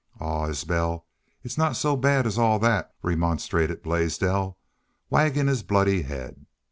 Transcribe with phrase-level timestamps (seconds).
[0.19, 1.05] "Aw, Isbel,
[1.43, 4.57] it's not so bad as all that," remonstrated Blaisdell,
[5.11, 6.47] wagging his bloody head.